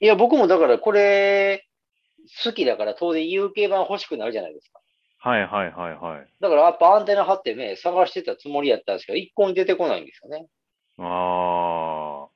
[0.01, 1.64] いや、僕もだからこれ、
[2.45, 4.81] 好きだから当然 UK 版欲しくなるじゃないですか。
[5.21, 6.29] はい、はい、はい、はい。
[6.41, 10.47] だからやっぱアンテナ張ってね、探してたつもりやったんですけど、一向に出てこないんですよね。
[10.99, 12.29] ああ。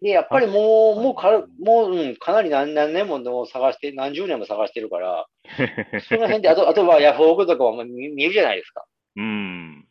[0.00, 5.26] で、やっぱりもう、あもうか、もう、うん、かなり何何年ももう探して、何十年も探してるから、
[6.08, 8.84] その辺で、あと、あとはヤフオクとかも見見るじゃないですか。
[9.16, 9.87] うん。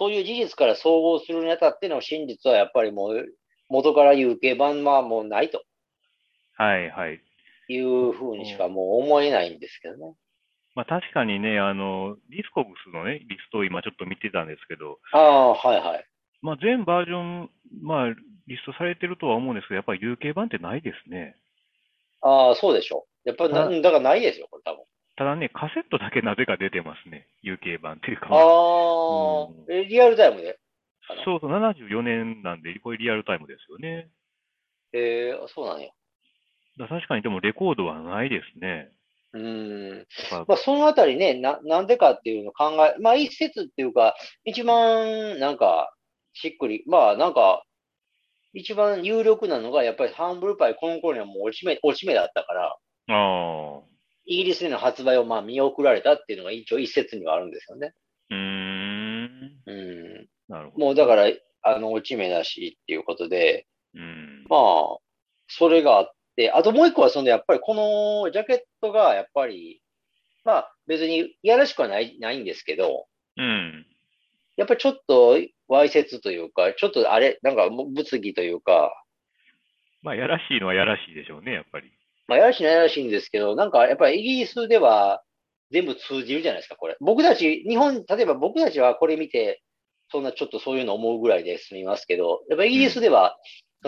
[0.00, 3.26] そういう事実から総合するにあたっての真実はやっぱりもう、
[3.68, 5.62] 元から UK 版はもうないと
[6.56, 7.20] はい、はい。
[7.68, 10.14] いうふうにしかもう思えないんですけどね。
[10.74, 16.04] まあ、確かにね、あの、ディスコグスのね、リストを今ちょっと見てたんですけど、ああ、はいはい。
[16.40, 17.50] まあ、全バージョン、
[17.82, 18.08] まあ、
[18.46, 21.36] リストされてるとは思うんですけど、やっぱり UK 版ってないですね。
[22.22, 23.28] ああ、そうでしょう。
[23.28, 24.84] やっぱりな、だからないですよ、これ多分。
[25.20, 27.28] ただね、カセットだけなぜか出てますね。
[27.44, 28.28] UK 版っていうか。
[28.30, 30.58] ああ、うんえ、リアルタイムで？
[31.26, 34.08] そうそう、74年なんで、これリアルタイムですよね。
[34.94, 35.88] えー、そうなんや。
[36.78, 38.92] だ確かにでもレコードはないですね。
[39.34, 40.06] うーん。
[40.48, 44.14] まあ、そのあたりね、な、なんでかっていうのを考え、まあ、一説っていうか、
[44.46, 45.94] 一番、なんか、
[46.32, 47.62] しっくり、まあ、なんか、
[48.54, 52.78] 一番有力なのが、やっぱりハンブルパイ、この頃にはもう落ち目、落ち目だったから、
[53.08, 53.89] ああ。
[54.30, 57.94] イギリスでの発売をまあ見送られたっていうのが一応一説にはあるんですよね。
[58.30, 59.60] うーん。
[59.66, 60.28] うん。
[60.48, 60.86] なるほど。
[60.86, 61.24] もうだから、
[61.62, 64.44] あの、落ち目だしっていうことで、うん。
[64.48, 64.98] まあ、
[65.48, 69.82] それがあって、あともう一個はその、やっぱりこのジャケットが、やっぱり、
[70.44, 73.84] まあ別にいやらしくはない、ないんですけど、うん。
[74.56, 78.92] やっぱりちょっとわいせつというか、ちょっとあれ、なんかもう物議というか、
[80.02, 81.92] まあ、やらしいのはやらしいでしょうね、やっぱり。
[82.30, 85.20] まあやらしいのはやらしいんですけど、なんかやっぱりイギリスでは
[85.72, 86.96] 全部通じるじゃないですか、これ。
[87.00, 89.62] 僕たち、日本、例えば僕たちはこれ見て、
[90.12, 93.36] そんなちょっとそういうの思うぐらいで済みますけど、やっぱイギリスでは、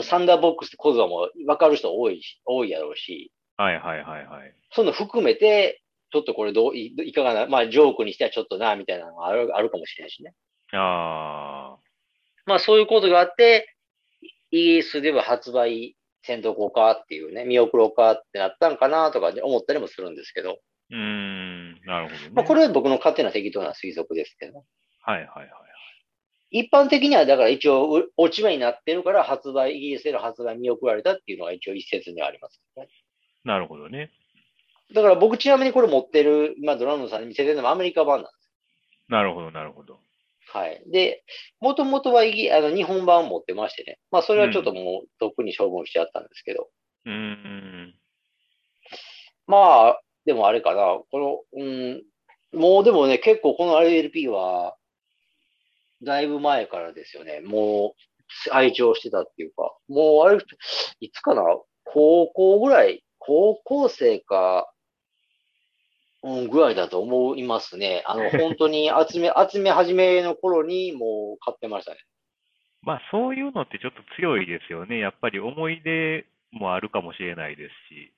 [0.03, 4.55] サンダーボックスって言葉も分かる人多いし、多いやろうし、はいはいはいはい。
[4.73, 10.35] その含めて、ちょっとこれどういいかがな、まあジョークにしてはちょっとな、みたいなのがあるあるかもしれないしね。
[10.73, 11.77] あ
[12.47, 13.69] まあそういうことがあって、
[14.51, 20.55] イギリスでは発売せんとこうかっていうね、見送ろうかってなったんかなとかで思ったりもするんですけど、ー。
[20.55, 21.81] うーん。
[21.85, 22.31] なるほどね。
[22.35, 24.65] まあこれは僕の勝手な適当な推測ですけど、
[25.03, 25.49] はいはいはい。
[26.53, 32.89] 一般的にはだから一応う落ち目になってるから発売、イギリスでの発売見送られたっていうのが一応一説にはあります、ね。
[33.45, 34.11] なるほどね。
[34.95, 38.51] だから僕ちなみにこれ持ってる、まあドラムさんに見せてるのもアメリカ版なんです。
[39.09, 40.01] なるほど、なるほど。
[40.53, 40.83] はい。
[40.87, 41.25] で、
[41.61, 43.99] もともとはイギあの日本版を持ってましてね。
[44.11, 46.69] まあそれはちょっともうとっくに処分しちゃったんですけど。
[47.07, 47.95] うーん。
[49.47, 51.01] まあ、でもあれかな。
[51.11, 52.03] この、うん、
[52.53, 54.77] もうでもね、結構この RLP は、
[56.03, 57.41] だいぶ前からですよね。
[57.41, 57.95] も
[58.51, 60.39] う、愛情してたっていうか、もうあれ、
[61.01, 61.43] いつかな？
[61.85, 64.71] 高校ぐらい、高校生か、
[66.23, 68.03] うん、ぐらいだと思いますね。
[68.07, 71.99] あの、本当に集め、集め始めの頃にもう買ってましたね。
[72.83, 74.99] まあそういうのってちょっと強いですよね。
[74.99, 78.13] やっぱり思い出もあるかもしれないですし、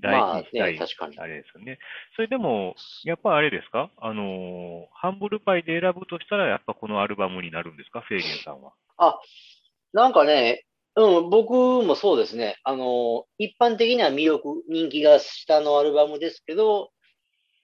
[0.00, 1.18] 大まあ事にしたい、ね、確かに。
[1.18, 1.78] あれですよね。
[2.16, 3.90] それでも、やっぱあれですか？
[3.98, 8.00] あのーハンブルパイで選ぶとしたら、やっぱこのアルバムになるんですか？
[8.00, 8.72] フェーゲンさんは。
[8.98, 9.18] あ、
[9.92, 12.56] なんかね、うん、僕もそうですね。
[12.64, 16.90] あの、一般的には魅力、人気が下のアルバムですけど、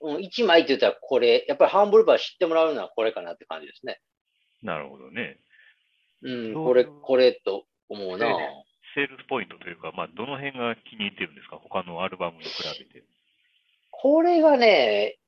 [0.00, 4.00] うん、一枚って言ったらこれ、やっぱりハンブルバー知ってもらうのはこれかなって感じですね。
[4.62, 5.38] なるほどね。
[6.22, 8.26] うん、これ、これと思うな。
[8.94, 11.56] セールスポイントというか、まあ、どの辺が気に入ってるんですか？
[11.56, 13.04] 他のアルバムに比べて。
[13.90, 15.18] これがね、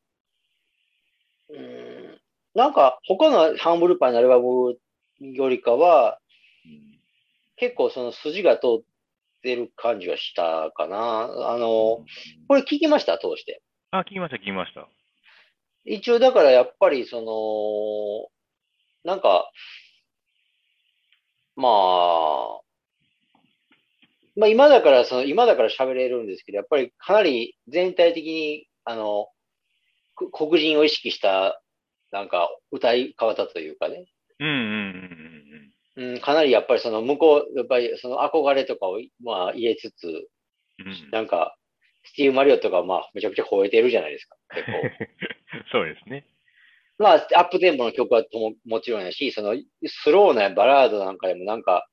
[1.48, 2.20] うん、
[2.54, 4.78] なんか他のハンブルパイのアルバム
[5.20, 6.18] よりかは、
[6.64, 6.90] うん
[7.56, 8.82] 結構その筋が通っ
[9.42, 11.24] てる感じがしたかな。
[11.50, 12.06] あの、
[12.48, 13.18] これ聞きました？
[13.18, 13.60] 通して。
[13.92, 14.88] あ、聞きました、聞きました。
[15.84, 17.20] 一応だからやっぱりそ
[19.04, 19.50] の、なんか、
[21.56, 22.60] まあ、
[24.36, 29.28] まあ今だからその、今だから喋れるんですけど、やっぱりかなり全体的に、あの、
[30.14, 31.60] く黒人を意識した、
[32.12, 34.06] なんか歌い方というかね、
[34.38, 40.06] うんうんうんうん、かなりやっぱりその向こう、やっぱりその憧れとかを、まあ入れつつ。
[40.06, 41.56] うんなんか、
[42.04, 44.72] スティーブ・マリオットがまあめちゃくちゃ吠えてるじゃないですか、 結構。
[45.72, 46.26] そうですね。
[46.98, 49.54] まあ、アップテンポの曲はとももちろんやし、その
[49.86, 51.88] スローなバラードなんかでもなんか、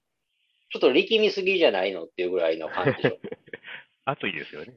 [0.69, 3.07] ちょっと力みすぎじゃないのっていうぐらいの感じ。
[4.03, 4.73] 熱いですよね。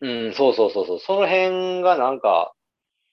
[0.00, 0.98] うん、そうそうそうそう。
[1.00, 2.54] その辺がなんか、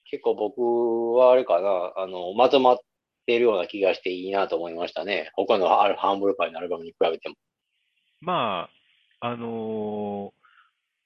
[0.05, 2.79] 結構僕はあれかな、あの、まとまっ
[3.25, 5.31] てるような気がしていいなと思いましたね。
[5.33, 7.35] 他のアルハンブルパイのアルバムに比べても。
[8.21, 8.69] ま
[9.21, 10.42] あ、あのー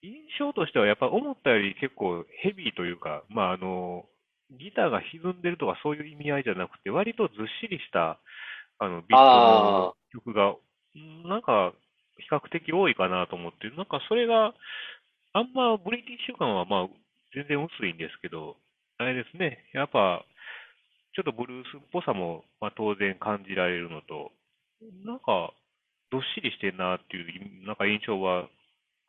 [0.01, 4.05] 印象としてはやっぱ思ったより結構ヘビーというか、まああの
[4.51, 8.19] ギターが歪んでるとかそういう意味合いじゃなくて、割とずっしりした、
[8.79, 10.55] あの、ビートの曲が、
[11.27, 11.73] なんか、
[12.17, 14.53] 比較的多いかなと思って、なんかそれが、
[15.33, 16.87] あんまブリティッシュ感はまあ、
[17.35, 18.55] 全然薄いんですけど、
[18.97, 20.23] あれですね、やっぱ、
[21.13, 24.31] ちょっとブルースっぽさも、まあ、当然感じられるのと、
[25.05, 25.53] なんか、
[26.09, 28.47] どっしりしてんなっていう、なんか印象は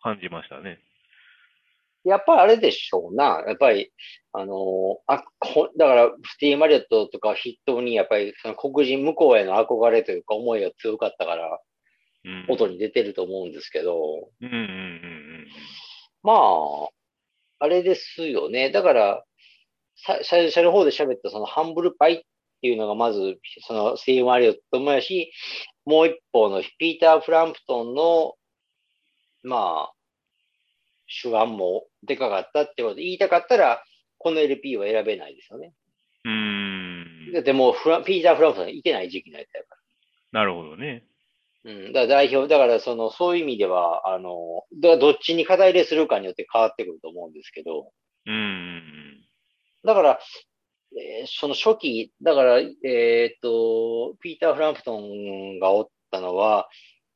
[0.03, 0.81] 感じましたね。
[2.05, 3.45] やっぱりあれでしょうな。
[3.47, 3.93] やっぱり、
[4.33, 11.61] あのーあ、こだから、スティー・マリオットとか筆頭に、やっぱりその黒人向こうへの憧れというか思いが強かったから、
[12.25, 12.47] うん。
[12.49, 15.47] 音に出てると思うんですけど、うんうんうんうん。
[16.23, 16.89] まあ、
[17.61, 18.71] あれですよね。
[18.71, 19.25] だから、
[19.97, 22.21] さ最初の方で喋ったそのハンブルパイっ
[22.61, 25.33] ていうのがまず、そのスティーブ・マリオットもやし、
[25.85, 28.35] もう一方のピーター・フランプトンの、
[29.42, 29.92] まあ、
[31.07, 33.83] 主眼もでかかったってことで言いたかったら、
[34.18, 35.72] この LP は選べないですよね。
[36.24, 36.31] うー
[37.31, 37.33] ん。
[37.33, 39.77] だってもうフラン、ピーター・フランプトンいてない時期のやつやか
[40.33, 41.05] なるほどね。
[41.64, 41.72] ら。
[41.72, 41.92] うん。
[41.92, 47.92] だから代表、だからその、そういう意味では、あの、だどっちに肩入れするかによって変わってくると思うんですけど、
[48.27, 49.24] うん。
[49.85, 50.20] だから、
[50.92, 56.68] えーその初期、だから、えーっと、ピーター・フランプトンがおったのは、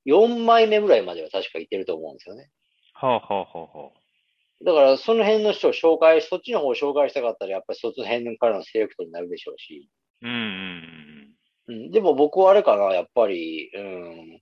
[0.06, 2.50] 4枚目ぐらいまでは確かいてると思うんですよね。
[2.94, 4.64] はあはあはあはあ。
[4.64, 9.88] だから、その辺の人を紹介、そっちの方を紹介したかったら、やっぱりそっちの辺からのセレクトになるでしょうし。
[10.22, 11.36] うんうん
[11.68, 14.40] うん、でも僕はあれかな、やっぱり、うん、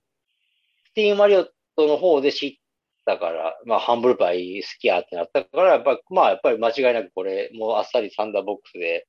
[0.89, 2.53] スティーブ・マリオットの方で知っ
[3.05, 9.07] たから、まあ、ハンブルパイ好きやってなったから、やっぱり、まあ、やっぱり間違いなくこれ、もうあっさりサンダーボックスで、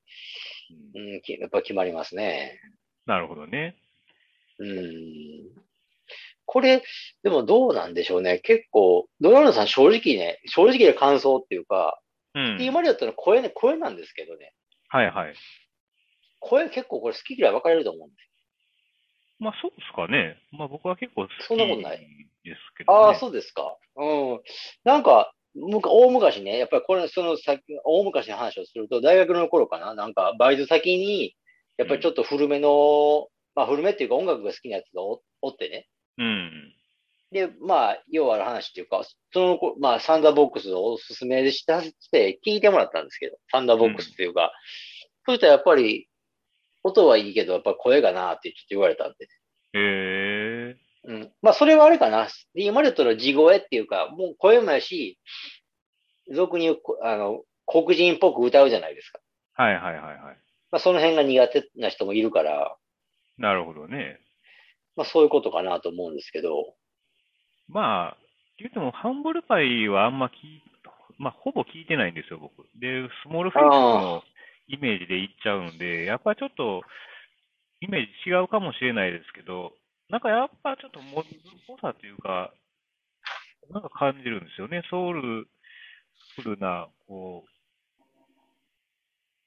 [0.94, 1.12] うん。
[1.12, 2.58] やっぱ決まりますね。
[3.06, 3.76] なるほどね。
[4.58, 5.71] うん。
[6.52, 6.82] これ、
[7.22, 8.38] でもどうなんでしょうね。
[8.40, 11.98] 結構、ドラムさん正直ね、正直な感想っていうか、
[12.34, 14.52] うんスティーブ・マリオットの声ね、声なんですけどね。
[14.88, 15.34] はいはい。
[16.40, 18.28] 声結構これ好き嫌い分かれると思うんです
[19.38, 20.36] まあそうですかね。
[20.52, 21.98] まあ僕は結構好きそんなことない
[22.44, 22.98] ですけど、ね。
[22.98, 23.78] ああ、そうですか。
[23.96, 24.40] うん。
[24.84, 31.34] なんか、むか大昔ね、やっぱりこれ、その先、大昔の話をすると、大学の頃かな、なんか、バイト先に、
[31.78, 35.88] やっぱりちょっと古めの、まあ古めっていうか音楽が好きなやつがおおってね。
[36.18, 36.74] うん。
[37.32, 44.52] で、まあ、要ある話っていうか、その子、まあ、サンダーボックスをおすすめしたして聞いてもらったんですけど、サンダーボックスっていうか、
[45.26, 46.08] そうしたらやっぱり、
[46.84, 49.28] 音はいいけど、やっぱ声がなってちょっと言われたんで。
[49.74, 50.76] へえ。
[51.04, 51.32] うん。
[51.40, 52.28] まあ、それはあれかな。
[52.54, 55.18] ディーマレットの地声っていうか、もう声もやし、
[56.30, 59.20] 俗に言う、こあの、黒人っぽく歌うじゃないですか。
[59.54, 60.18] はいはいはいはい。
[60.70, 62.76] まあ、その辺が苦手な人もいるから、
[63.38, 64.20] なるほどね。
[64.96, 66.74] まあ、そういうことかなと思うんですけど、
[67.68, 68.16] まあ、
[68.58, 70.62] 言っても、ハンブルパイはあんま聞い、
[71.18, 72.66] まあ、ほぼ聞いてないんですよ、僕。
[72.78, 74.22] で、スモールフェイスの
[74.68, 76.82] イメージで言っちゃうんで、やっぱりちょっと、
[77.80, 79.72] イメージ違うかもしれないですけど、
[80.08, 81.32] なんかやっぱちょっとモズっ
[81.66, 82.52] ぽさというか、
[83.70, 84.82] なんか感じるんですよね。
[84.90, 85.48] ソウル
[86.36, 87.44] フルな、こ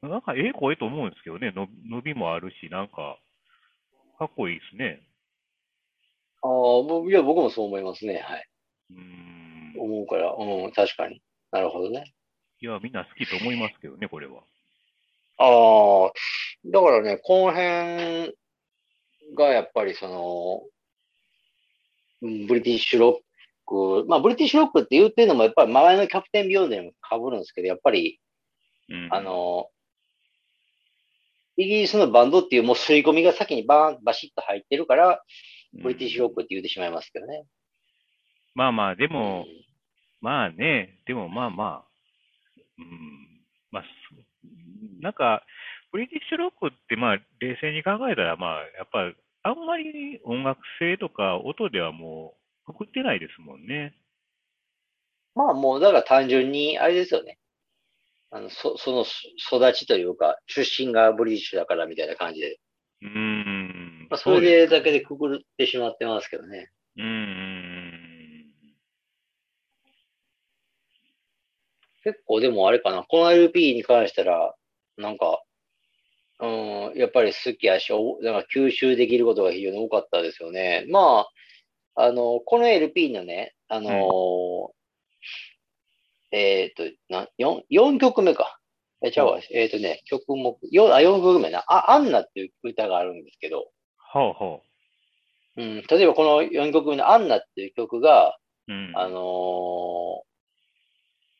[0.01, 1.51] う、なんかええ声と思うんですけどね。
[1.51, 3.17] の伸びもあるし、なんか、
[4.19, 5.01] かっこいいですね。
[6.45, 8.19] ああ、僕いや、僕もそう思いますね。
[8.19, 8.47] はい。
[8.91, 9.81] うーん。
[9.81, 11.21] 思うから、うん、確かに。
[11.51, 12.13] なるほどね。
[12.61, 14.43] いや、みんな好きと思いますけどね、これは。
[15.37, 16.11] ああ、
[16.65, 18.35] だからね、この辺
[19.35, 20.61] がやっぱりその、
[22.21, 23.13] うんブリティッシュロッ
[23.65, 28.19] ク、まあ、ブリティッシュロックって言ってるのも、やっぱり前のキャプテンビヨンドにも被るんですけど、やっぱり、
[28.89, 29.09] うん。
[29.11, 29.67] あの、
[31.57, 35.23] イギリスのバンドっていうもう吸い込みが先にバーン、バシッと入ってるから、
[35.81, 37.45] ブリティッシュロックって言ってしまいますけどね。
[38.53, 39.45] まあまあ、でうもん、
[40.21, 44.15] まあね、でもまあまあ、うん、まあ、そ
[45.01, 45.43] なんか、
[45.91, 49.11] ブリティッシュロックってまあ、冷静に考えたら、まあ、やっぱ、
[49.43, 52.35] あんまり音楽性とか音ではも
[52.67, 53.93] う、くくってないですもんね。
[55.35, 57.37] まあもう、だから単純に、あれですよね。
[58.31, 59.05] あの、そ、その
[59.37, 62.59] 育ちというか、出身がブリティッシュだからみたいな感じで。
[63.01, 63.84] うーん。
[64.09, 66.71] まあ、それでだけでくくってしまってますけどね。
[66.97, 68.05] うーん。
[72.03, 74.53] 結構でもあれかな、この LP に関したら、
[74.97, 75.41] なんか、
[76.39, 80.85] うん、やっぱり好きやし、おなんか吸収できることが非常に多かったですよね。
[80.89, 81.25] ま
[81.95, 84.75] あ、あの、この LP のね、あのー
[86.31, 88.59] えっ、と、な、4、四曲目か。
[89.01, 89.39] え、ちゃうわ。
[89.51, 91.63] えっ、とね、曲目、4、あ、4曲目な。
[91.67, 93.71] あ、アンナっていう歌があるんですけど、
[94.15, 94.61] ほうほ
[95.57, 98.73] うん、例えばこの4曲目のアンナっていう曲が、う。
[98.73, 98.93] うん。
[98.95, 100.25] あのー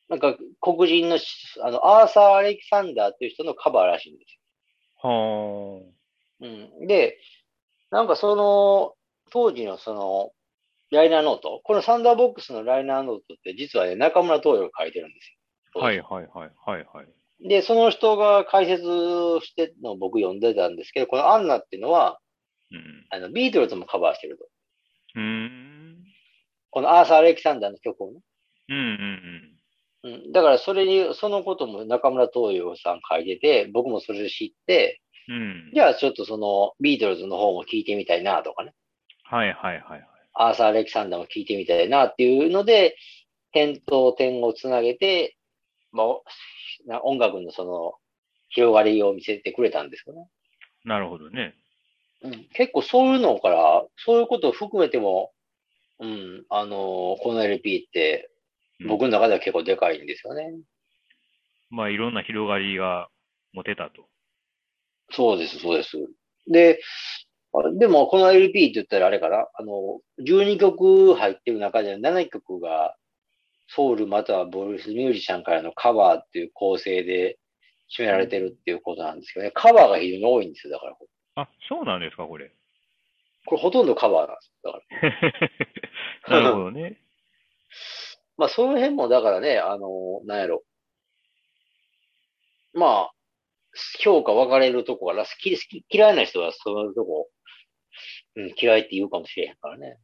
[0.08, 1.26] なんか黒人のし、
[1.64, 4.40] あの、アーサー・アレキサンダーっていう人のカバーらしいんです
[4.98, 5.82] ほ
[6.40, 6.46] う。
[6.46, 6.52] よ。
[6.80, 6.88] うん。
[6.88, 7.18] で、
[7.90, 8.94] なんかその、
[9.32, 10.32] 当時のその、
[10.92, 15.36] ライナーノート、このサンダーボックスのライナーノートって実はね、中村東洋が書いてるんです
[15.76, 15.82] よ。
[15.82, 17.08] はいはいはいはいはい。
[17.50, 22.20] で、その人が解説してるのを僕読んでたんですけど、このアンナっていうのは、
[22.71, 23.06] うん。
[23.10, 24.45] あの、ビートルズもカバーしてると。
[25.15, 26.04] うーん。
[26.71, 28.19] このアーサー・アレキサンダーの曲をね。
[28.69, 30.32] うんうんうん。
[30.32, 35.36] だからそれに、そのことも中村東洋さん書いてて、僕もそれを知って、うん。
[35.36, 35.71] うん。
[35.73, 38.73] じゃあちょっとそのビートルズの方も聞いてみたいなとかね。
[39.23, 40.08] はいはいはいはい。
[40.34, 42.97] アーサー・アレキサンダーも聞いてみたいなっていうので、
[43.51, 45.38] 点と点をつなげて、
[45.91, 46.08] まあ、
[46.86, 47.93] な音楽のその
[48.49, 50.28] 広がりを見せてくれたんですよね。
[50.84, 51.56] なるほどね。
[52.21, 55.32] うん、結構そういうのから、そういうことを含めても、
[55.99, 58.30] うん、あのこの LP って
[58.80, 60.54] うん僕の中では結構でかいんですよね。
[61.69, 63.10] まあ、いろんな広がりが
[63.54, 64.08] 持てたと。
[65.12, 65.97] そうです、そうです。
[66.47, 66.80] で、
[67.54, 72.95] あでもこの LP って言ったらあれかな、あの、12曲入ってる中で7曲が
[73.67, 77.39] ソウルまたはブルースミュージシャンからのカバーっていう構成で
[77.97, 79.51] 占められてるっていうことなんですけどね。
[79.54, 80.97] カバーが非常に多いんですよ、だから。
[81.36, 82.52] あ、そうなんですか、これ。
[83.45, 84.72] これほとんどカバーなんですよ。
[86.28, 86.41] だから。
[86.41, 86.99] なるほどね。
[88.38, 90.64] まあ、その辺もだからね、あの、なんやろ。
[92.74, 93.12] まあ、
[93.99, 97.30] 評価分かれるとこから、好き、好き、嫌いな人はそういうとこ、
[98.36, 99.97] うん、嫌いって言うかもしれへんからね。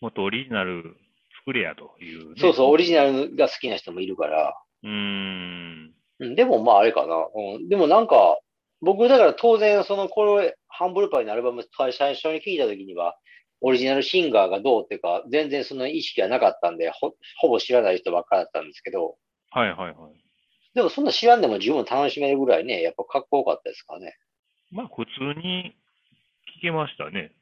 [0.00, 0.96] もっとオリジナル
[1.38, 2.34] 作れやという、ね。
[2.38, 4.56] そうそう、オリジナルが好きな人もいるから。
[4.82, 5.94] うーん。
[6.18, 7.28] うん、でもまああれかな。
[7.34, 8.38] うん、でもなんか、
[8.80, 13.16] 僕だから当然そのこれ、ハンブルパイのアルバム最最初に聞いた時には、
[13.60, 19.16] オリジナルシンガーがどうっていうか、全然その意識はなかったんで、ほほぼ知らない人ばっかだったんですけど、
[19.50, 20.26] はいはいはい。
[20.74, 24.16] でもそんな知らんでも十分楽しめるぐらいね、やっぱかっこよかったですからね。
[24.70, 25.74] まあ、普通に
[26.58, 27.32] 聞けましたね。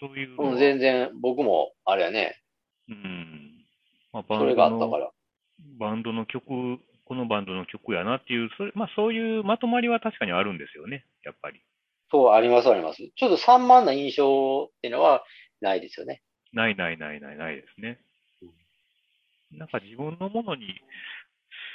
[0.00, 0.36] そういう。
[0.40, 2.40] うん、全然僕もあれやね、
[2.88, 3.66] うん。
[4.12, 5.10] まあ、バそれンドの、があったから。
[5.78, 11.60] バンドの曲、このバンドの曲やなっていう、それまあ、そういうまとまりは確かにあるんですよね、やっぱり。
[12.10, 12.98] そう、ありますあります。
[13.16, 15.24] ちょっと散漫な印象っていうのは
[15.60, 16.22] ないですよね。
[16.52, 17.98] ないないないないないですね。
[19.52, 20.66] なんか自分のものに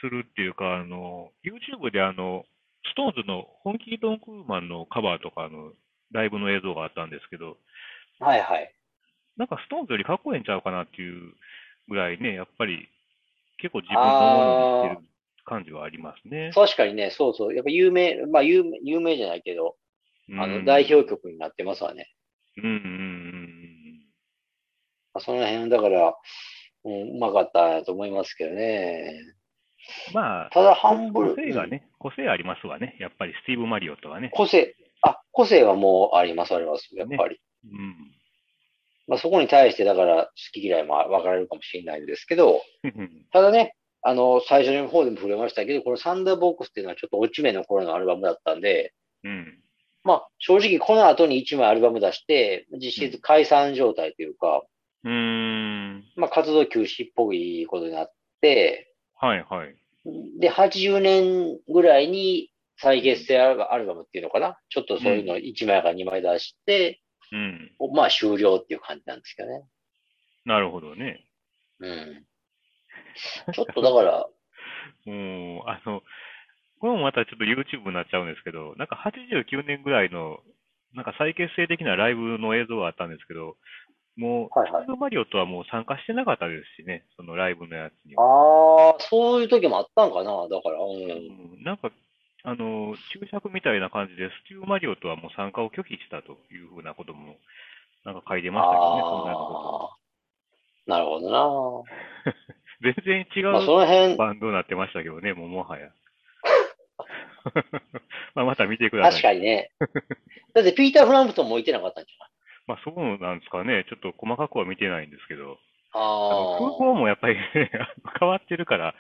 [0.01, 2.45] するっていうか、あの、YouTube であの、
[2.91, 5.73] ストーンズの Honky Tonk Women のカバーとかの
[6.11, 7.57] ライブの映像があったんですけど、
[8.19, 8.73] はいはい。
[9.37, 11.33] なんかストーンズよりかっこええんちゃうかなっていう
[11.87, 12.89] ぐらいね、やっぱり
[13.57, 15.09] 結構自分のものにしてる
[15.49, 16.51] 感じはありますね。
[16.53, 17.55] 確かにね、そうそう。
[17.55, 19.75] やっぱ有名、まあ有名有名じゃないけど、
[20.31, 22.13] あの、うん代表曲になってますわね。
[22.57, 23.59] うんうんうん
[25.13, 26.13] まあその辺、だから、
[26.85, 29.11] うん、うまかったと思いますけどね。
[30.09, 30.13] うん。
[30.13, 32.95] まあ、ただ、ハンブル、個性がね、個性ありますわね。
[32.99, 34.29] やっぱりスティーブ・マリオットはね。
[34.31, 36.89] 個性、あ、個性はもうあります、あります。
[36.95, 37.39] やっぱり。
[37.65, 37.95] うん。
[39.07, 42.61] まあそこに対して、だから、好き嫌いも分かれるかもしれないんですけど、
[43.33, 48.93] ただね、あの、最初の方でも触れましたけど、このサンダーボックスっていうのはちょっと落ち目の頃のアルバムだったんで、
[49.23, 49.59] うん。
[50.03, 54.63] まあ、正直この後に1枚アルバム出して、実質解散状態というか、
[55.03, 56.03] うーん。
[56.15, 59.75] まあ、活動休止っぽいことになって、はいはい。
[60.39, 64.57] で、80年ぐらいに再結成アルバアルバムっていうのかな？
[64.69, 67.01] ちょっとそういうの1枚か2枚出して、
[67.33, 67.71] うん。
[67.93, 69.65] まあ終了っていう感じなんですけどね。
[70.45, 71.25] なるほどね。
[71.79, 72.25] うん。
[73.53, 74.27] ちょっとだから、
[75.05, 76.01] もう、あの、
[76.79, 80.39] これもまたちょっと YouTube になっちゃうんですけど、なんか89年ぐらいの、
[80.93, 83.57] なんか再結成的なライブの映像があったんですけど、
[84.15, 88.23] もう、はいはいスーパーマリオットはもう参加してなかったですしね、そのライブのやつには。
[88.23, 91.53] ああ、そういう時もあったんかなだから、うん。
[91.53, 91.91] うんなんか、
[92.43, 97.35] あの、注釈みたいな感じで、ステューマリオットはもう参加を拒否したというふうなことも、
[98.05, 99.99] なんか書いてましたけどね、そんなこ
[100.85, 102.33] となるほどな。
[102.81, 105.89] 全然違まあ、そうの辺、バンドになってましたけどね、もうもはや。
[108.35, 109.21] まあまた見てください。
[109.21, 109.71] 確かにね。
[110.53, 112.11] だってピーター・フランプトンもいてなかったんじ
[112.67, 113.85] まあそうなんですかね。
[113.89, 115.43] ちょっと細かくは見てないんですけど。
[115.43, 115.57] ゃない
[115.91, 117.41] あのあ空港もやっぱりね、
[118.19, 118.93] 変わってるから、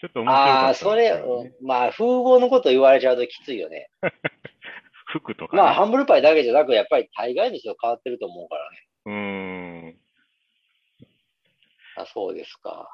[0.00, 0.66] ちょっと面あ。
[0.66, 3.90] ああ、白かったそれ、まあ、風貌のこと言われちゃうときついよね。
[5.06, 5.62] 服とかね。
[5.62, 8.86] まあ、ハンブルパイだけじゃなく、やっぱり大概の人変わってると思うからね。
[9.06, 9.98] うーん。
[11.96, 12.88] あそうですか。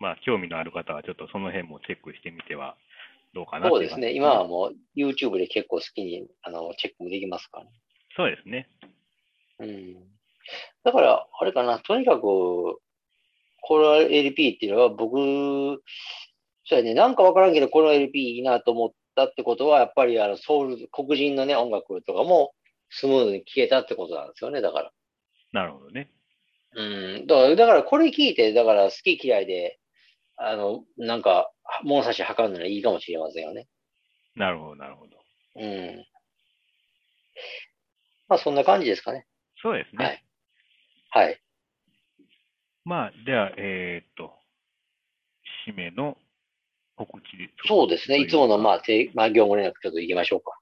[0.00, 2.76] まあ興味のある方はちょっとその辺もチェックしてみては
[3.34, 4.12] どうかなそうですね。
[4.12, 7.70] 今はもう YouTube で結構好きにあのチェックもできますからね。
[8.16, 8.68] そうですね。
[9.60, 9.96] うん。
[10.84, 12.80] だから、あれかな、とにかく、こ
[13.70, 15.82] の LP っていうのは僕、
[16.64, 22.54] そうやね、なんかわからんけど、この LP いいなと思ったってことは、やっぱりあのソウル、黒人のね、音楽とかも
[22.90, 24.92] スムーズに聴けたってことなんですよね、だから。
[25.52, 26.10] なるほどね。
[26.74, 26.82] う
[27.20, 27.26] ん。
[27.26, 29.77] だから、だからこれ聞いて、だから好き嫌いで、
[30.38, 33.68] あの、なんか、物差し測るのはいいかもしれませんよね。
[34.36, 35.16] なるほど、なるほど。
[35.56, 36.06] うん。
[38.28, 39.26] まあ、そんな感じですかね。
[39.60, 40.04] そうですね。
[41.10, 41.26] はい。
[41.26, 41.40] はい。
[42.84, 44.32] まあ、では、えーっと、
[45.66, 46.16] 締めの
[46.96, 47.26] 告知
[47.66, 48.18] そうですね。
[48.18, 48.82] いつもの、まあ。
[49.14, 50.52] まあ、業務連絡ちょっと行きましょうか。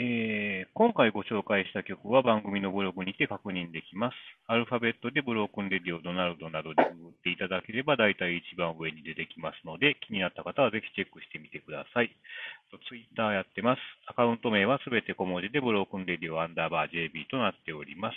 [0.00, 4.14] えー、今回ご紹介した曲は番組のブログにて確認できます。
[4.46, 12.14] アルファベットでブロークンレディオ、ドナルドなどでググっていただければ大体一番上に出てきますので、気になった方はぜひチェックしてみてください。
[12.86, 13.82] ツイッターやってます。
[14.06, 18.16] アカウント名はすべて小文字でブロークンレディオアンダーバー JB となっております。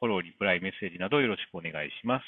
[0.00, 2.26] フォロー、リプライ、メッセージなどよろしくお願いします。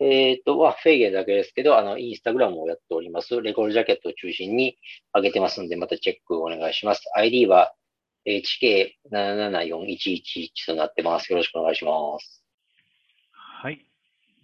[0.00, 3.40] えっ、と、まあ、フェーゲンだけですけど、あの、インスタグラムをやっております。
[3.40, 4.76] レコードジャケットを中心に
[5.14, 7.02] 上げてますんで、またチェックお願いします。
[7.14, 7.72] ID は
[8.26, 11.30] HK774111 となってます。
[11.30, 12.44] よろしくお願いします。
[13.32, 13.86] はい。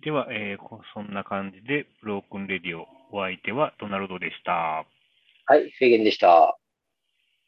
[0.02, 4.86] では、えーこそんな感じで、ブロークンレディオ、お相手はドナルドでした。
[5.46, 6.59] はい、フェーゲンでした。